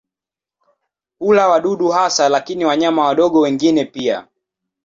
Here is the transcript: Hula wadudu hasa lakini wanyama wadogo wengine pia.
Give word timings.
Hula 1.19 1.47
wadudu 1.47 1.89
hasa 1.89 2.29
lakini 2.29 2.65
wanyama 2.65 3.05
wadogo 3.05 3.39
wengine 3.39 3.85
pia. 3.85 4.27